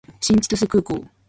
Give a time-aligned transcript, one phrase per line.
[0.19, 1.07] 新千歳空港